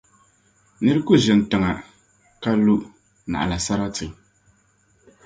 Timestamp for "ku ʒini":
1.07-1.43